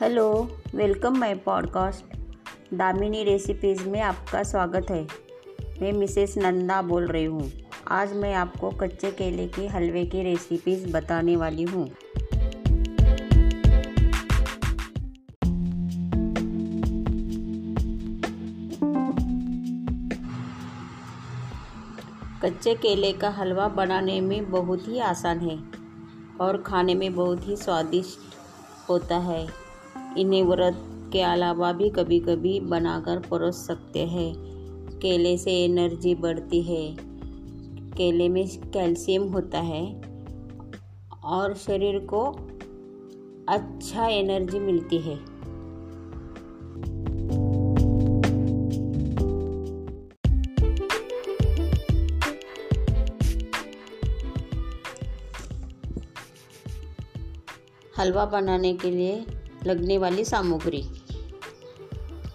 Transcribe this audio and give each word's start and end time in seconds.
Hello, 0.00 0.58
welcome 0.74 1.16
my 1.18 1.34
podcast. 1.34 2.16
Damini 2.74 3.24
recipes 3.24 3.88
में 3.88 4.00
आपका 4.00 4.42
स्वागत 4.42 4.86
है। 4.90 5.08
मैं 5.82 5.92
मिसेस 5.92 6.34
नंदा 6.38 6.82
बोल 6.82 7.06
रही 7.06 7.24
हूँ। 7.24 7.52
आज 7.88 8.12
मैं 8.12 8.34
आपको 8.34 8.70
कच्चे 8.70 9.10
केले 9.10 9.46
के 9.46 9.66
हलवे 9.66 10.04
की 10.06 10.22
रेसिपीज़ 10.22 10.92
बताने 10.92 11.36
वाली 11.36 11.62
हूँ। 11.62 11.88
कच्चे 22.42 22.74
केले 22.74 23.12
का 23.12 23.30
हलवा 23.30 23.68
बनाने 23.68 24.20
में 24.20 24.50
बहुत 24.50 24.88
ही 24.88 24.98
आसान 24.98 25.40
है 25.40 25.58
और 26.40 26.62
खाने 26.62 26.94
में 26.94 27.14
बहुत 27.14 27.48
ही 27.48 27.56
स्वादिष्ट 27.56 28.18
होता 28.88 29.16
है। 29.16 29.65
इन्हें 30.18 30.42
व्रत 30.44 31.10
के 31.12 31.20
अलावा 31.20 31.72
भी 31.72 31.90
कभी 31.90 32.18
कभी 32.20 32.60
बनाकर 32.60 33.18
परोस 33.18 33.66
सकते 33.66 34.06
हैं। 34.06 34.34
केले 34.98 35.36
से 35.38 35.52
एनर्जी 35.64 36.14
बढ़ती 36.14 36.62
है। 36.62 36.96
केले 37.96 38.28
में 38.28 38.70
कैल्शियम 38.70 39.22
होता 39.22 39.58
है 39.58 40.02
और 41.24 41.54
शरीर 41.54 41.98
को 41.98 42.24
अच्छा 43.48 44.06
एनर्जी 44.06 44.58
मिलती 44.58 44.98
है। 44.98 45.36
हलवा 57.98 58.24
बनाने 58.26 58.72
के 58.74 58.90
लिए 58.90 59.26
लगने 59.66 59.98
वाली 59.98 60.24
सामग्री। 60.24 60.88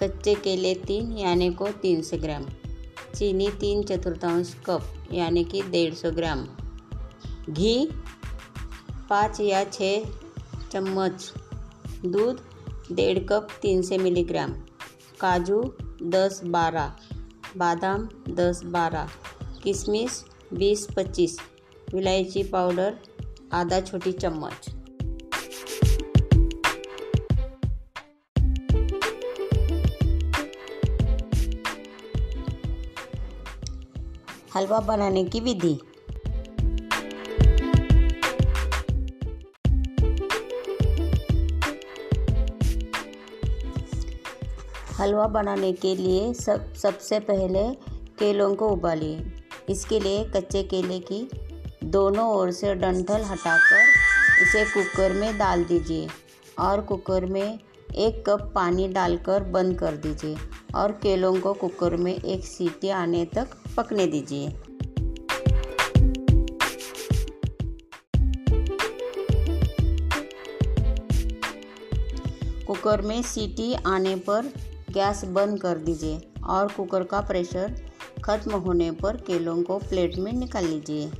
कच्चे 0.00 0.34
केले 0.34 0.74
तीन, 0.74 1.18
यानी 1.18 1.52
को 1.52 1.68
तीन 1.68 2.02
सौ 2.02 2.16
ग्राम। 2.16 2.46
चीनी 3.14 3.48
तीन 3.48 3.82
चतुर्थांश 3.82 4.56
कप, 4.66 5.08
यानी 5.12 5.44
कि 5.44 5.62
डेढ़ 5.62 5.94
सौ 5.94 6.10
ग्राम। 6.10 6.48
घी 7.50 7.88
पाँच 9.10 9.40
या 9.40 9.64
छः 9.64 10.04
चम्मच। 10.72 11.32
दूध 12.06 12.40
डेढ़ 12.92 13.18
कप, 13.18 13.48
तीन 13.62 13.82
सौ 13.82 13.98
मिलीग्राम। 13.98 14.52
काजू 15.20 15.72
दस 16.02 16.40
बारह। 16.44 16.96
बादाम 17.56 18.08
दस 18.28 18.62
बारह। 18.64 19.10
किशमिश 19.62 20.24
बीस 20.54 20.88
पच्चीस। 20.96 21.38
इलायची 21.94 22.42
पाउडर 22.42 22.98
आधा 23.52 23.80
छोटी 23.80 24.12
चम्मच। 24.12 24.75
हलवा 34.56 34.78
बनाने 34.80 35.24
की 35.24 35.40
विधि। 35.40 35.78
हलवा 44.98 45.26
बनाने 45.26 45.72
के 45.72 45.94
लिए 45.96 46.34
सब, 46.34 46.74
सबसे 46.74 47.20
पहले 47.20 47.70
केलों 48.18 48.54
को 48.54 48.68
उबालिए। 48.68 49.32
इसके 49.68 50.00
लिए 50.00 50.24
कच्चे 50.24 50.62
केले 50.62 50.98
की 50.98 51.28
दोनों 51.84 52.28
ओर 52.28 52.50
से 52.50 52.74
डंठल 52.74 53.22
हटाकर 53.22 53.82
इसे 54.42 54.64
कुकर 54.64 55.12
में 55.12 55.38
डाल 55.38 55.64
दीजिए 55.64 56.08
और 56.58 56.80
कुकर 56.80 57.26
में 57.26 57.58
एक 57.94 58.24
कप 58.26 58.52
पानी 58.54 58.88
डालकर 58.88 59.42
बंद 59.42 59.78
कर 59.78 59.96
दीजिए। 59.96 60.36
और 60.74 60.92
केलों 60.92 61.40
को 61.40 61.52
कुकर 61.52 61.96
में 61.96 62.14
एक 62.14 62.44
सीटी 62.44 62.88
आने 62.88 63.24
तक 63.24 63.48
पकने 63.76 64.06
दीजिए। 64.06 64.52
कुकर 72.66 73.02
में 73.02 73.22
सीटी 73.22 73.74
आने 73.86 74.16
पर 74.16 74.52
गैस 74.90 75.24
बंद 75.24 75.60
कर 75.60 75.78
दीजिए 75.78 76.20
और 76.44 76.72
कुकर 76.72 77.04
का 77.04 77.20
प्रेशर 77.20 77.76
खत्म 78.24 78.52
होने 78.52 78.90
पर 78.90 79.16
केलों 79.16 79.62
को 79.62 79.78
प्लेट 79.78 80.16
में 80.18 80.32
निकाल 80.32 80.64
लीजिए। 80.64 81.10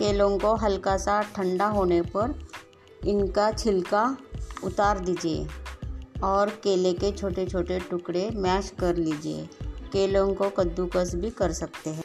केलों 0.00 0.38
को 0.38 0.54
हल्का 0.54 0.96
सा 0.96 1.20
ठंडा 1.22 1.66
होने 1.66 2.00
पर 2.02 2.34
इनका 3.06 3.50
छिलका 3.52 4.04
उतार 4.64 4.98
दीजिए 4.98 5.46
और 6.22 6.50
केले 6.62 6.92
के 6.92 7.10
छोटे 7.12 7.46
छोटे 7.46 7.78
टुकड़े 7.80 8.30
मैश 8.34 8.72
कर 8.80 8.96
लीजिए। 8.96 9.48
केलों 9.92 10.34
को 10.34 10.48
कद्दूकस 10.50 11.14
भी 11.14 11.30
कर 11.30 11.52
सकते 11.52 11.90
हैं। 11.90 12.04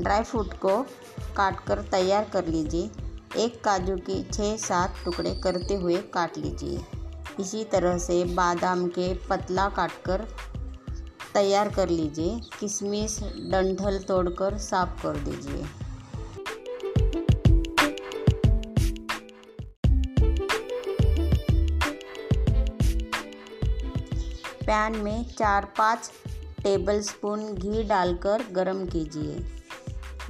ड्राई 0.00 0.22
फ्रूट 0.22 0.54
को 0.54 0.80
काट 1.36 1.60
कर 1.66 1.82
तैयार 1.82 2.30
कर 2.32 2.46
लीजिए। 2.46 2.90
एक 3.36 3.62
काजू 3.64 3.96
के 3.96 4.22
छः 4.22 4.56
सात 4.56 5.04
टुकड़े 5.04 5.34
करते 5.34 5.74
हुए 5.74 5.96
काट 5.96 6.38
लीजिए। 6.38 6.84
इसी 7.40 7.64
तरह 7.64 7.98
से 7.98 8.24
बादाम 8.24 8.86
के 8.88 9.14
पतला 9.28 9.68
काटकर 9.68 10.26
तैयार 11.34 11.68
कर 11.68 11.88
लीजिए। 11.88 12.40
किशमिश 12.60 13.18
डंठल 13.22 13.98
तोड़कर 13.98 14.58
साफ़ 14.58 15.02
कर 15.02 15.16
दीजिए। 15.16 15.64
पैन 24.66 24.96
में 24.96 25.24
चार 25.28 25.64
पाँच 25.78 26.10
टेबलस्पून 26.62 27.54
घी 27.54 27.82
डालकर 27.82 28.44
गरम 28.52 28.86
कीजिए। 28.86 29.38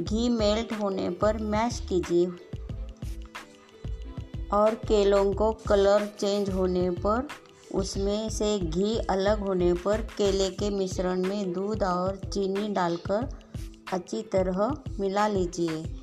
घी 0.00 0.28
मेल्ट 0.28 0.72
होने 0.72 1.10
पर 1.10 1.38
मैश 1.38 1.80
कीजिए। 1.88 2.26
और 4.52 4.74
केलों 4.74 5.32
को 5.32 5.52
कलर 5.52 6.06
चेंज 6.20 6.50
होने 6.50 6.90
पर, 6.90 7.28
उसमें 7.74 8.30
से 8.30 8.58
घी 8.58 8.98
अलग 8.98 9.38
होने 9.38 9.72
पर 9.72 10.00
केले 10.00 10.48
के 10.50 10.70
मिश्रण 10.70 11.22
में 11.22 11.52
दूध 11.52 11.82
और 11.82 12.16
चीनी 12.16 12.68
डालकर 12.68 13.28
अच्छी 13.92 14.22
तरह 14.22 14.74
मिला 15.00 15.28
लीजिए। 15.28 16.00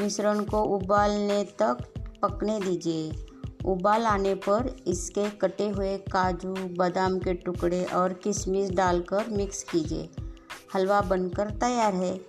मिश्रण 0.00 0.44
को 0.44 0.62
उबालने 0.62 1.44
तक 1.44 1.78
पकने 2.22 2.60
दीजिए। 2.60 3.26
उबाल 3.64 4.02
आने 4.02 4.34
पर 4.34 4.76
इसके 4.86 5.30
कटे 5.30 5.68
हुए 5.68 5.96
काजू, 5.96 6.54
बादाम 6.54 7.18
के 7.18 7.34
टुकड़े 7.34 7.84
और 7.84 8.12
किशमिश 8.12 8.70
डालकर 8.70 9.28
मिक्स 9.28 9.62
कीजिए। 9.62 10.08
हलवा 10.74 11.00
बनकर 11.00 11.50
तैयार 11.50 11.94
है 11.94 12.20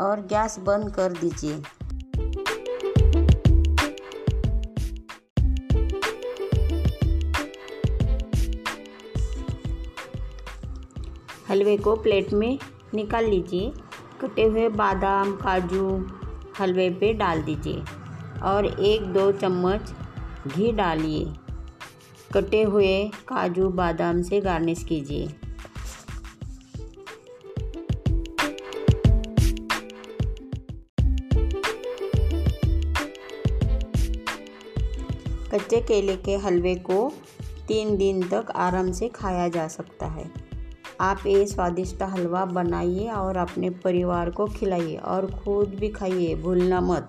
और 0.00 0.20
गैस 0.20 0.58
बंद 0.58 0.94
कर 0.94 1.12
दीजिए। 1.12 1.62
हलवे 11.54 11.76
को 11.76 11.94
प्लेट 11.96 12.32
में 12.32 12.58
निकाल 12.94 13.24
लीजिए। 13.24 13.72
कटे 14.20 14.42
हुए 14.42 14.68
बादाम, 14.68 15.32
काजू 15.32 16.06
हलवे 16.58 16.88
पे 16.90 17.12
डाल 17.12 17.42
दीजिए 17.42 17.82
और 18.42 18.66
एक 18.66 19.02
दो 19.02 19.32
चम्मच 19.32 19.92
घी 20.48 20.72
डालिए। 20.72 21.24
कटे 22.34 22.62
हुए 22.62 23.08
काजू 23.08 23.68
बादाम 23.68 24.22
से 24.22 24.40
गार्निश 24.40 24.84
कीजिए। 24.84 25.26
कच्चे 35.52 35.80
केले 35.80 36.16
के 36.16 36.36
हलवे 36.36 36.74
को 36.74 37.12
तीन 37.68 37.96
दिन 37.96 38.28
तक 38.28 38.50
आराम 38.56 38.92
से 38.92 39.08
खाया 39.08 39.48
जा 39.48 39.68
सकता 39.68 40.06
है। 40.06 40.43
आप 41.00 41.22
ये 41.26 41.46
स्वादिष्ट 41.46 42.02
हलवा 42.02 42.44
बनाइए 42.44 43.08
और 43.08 43.36
अपने 43.36 43.70
परिवार 43.84 44.30
को 44.30 44.46
खिलाइए 44.48 44.96
और 44.96 45.26
खुद 45.34 45.74
भी 45.74 45.88
खाइए, 45.88 46.34
भूलना 46.34 46.80
मत। 46.80 47.08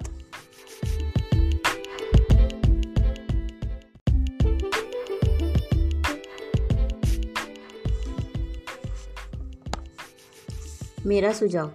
मेरा 11.05 11.31
सुझाव, 11.33 11.71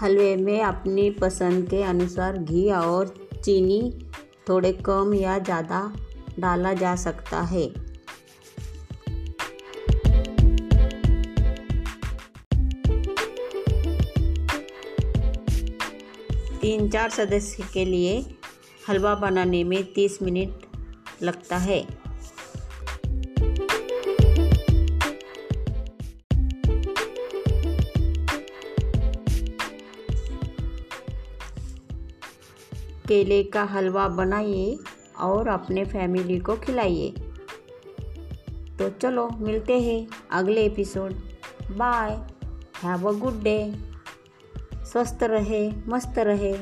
हलवे 0.00 0.34
में 0.36 0.62
अपनी 0.62 1.10
पसंद 1.10 1.68
के 1.68 1.82
अनुसार 1.82 2.36
घी 2.38 2.70
और 2.70 3.14
चीनी 3.44 3.82
थोड़े 4.48 4.72
कम 4.86 5.14
या 5.14 5.38
ज़्यादा 5.38 5.80
डाला 6.38 6.72
जा 6.74 6.94
सकता 6.96 7.40
है। 7.42 7.66
तीन 16.62 16.90
चार 16.90 17.10
सदस्य 17.10 17.64
के 17.74 17.84
लिए 17.84 18.34
हलवा 18.88 19.14
बनाने 19.14 19.64
में 19.64 19.92
तीस 19.92 20.18
मिनट 20.22 20.50
लगता 21.22 21.56
है। 21.56 21.86
केले 33.08 33.44
का 33.44 33.64
हलवा 33.64 34.08
बनाइए 34.08 34.78
और 35.18 35.48
अपने 35.48 35.84
फैमिली 35.84 36.38
को 36.38 36.56
खिलाइए। 36.56 37.10
तो 38.78 38.90
चलो, 38.90 39.30
मिलते 39.38 39.80
हैं 39.80 40.08
अगले 40.30 40.64
episode. 40.64 41.12
Bye, 41.70 42.10
have 42.82 43.08
a 43.08 43.12
good 43.12 43.42
day. 43.42 43.91
स्वस्थ 44.92 45.22
रहे 45.22 45.70
मस्त 45.88 46.18
रहे। 46.18 46.52